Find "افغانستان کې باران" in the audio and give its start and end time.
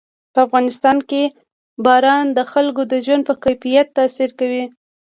0.45-2.25